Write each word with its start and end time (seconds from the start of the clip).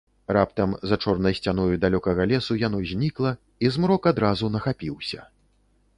Раптам 0.35 0.71
за 0.91 0.97
чорнай 1.05 1.35
сцяною 1.39 1.67
далёкага 1.83 2.27
лесу 2.33 2.57
яно 2.63 2.79
знікла, 2.93 3.35
і 3.67 3.75
змрок 3.77 4.11
адразу 4.13 4.53
нахапіўся. 4.57 5.19